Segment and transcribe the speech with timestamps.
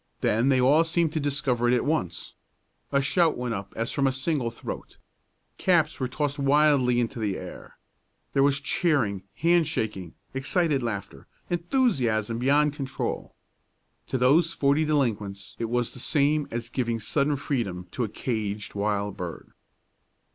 [0.21, 2.33] Then they all seemed to discover it at once.
[2.91, 4.97] A shout went up as from a single throat.
[5.59, 7.77] Caps were tossed wildly into the air.
[8.33, 13.35] There was cheering, hand shaking, excited laughter, enthusiasm beyond control.
[14.07, 18.73] To those forty delinquents it was the same as giving sudden freedom to a caged
[18.73, 19.51] wild bird.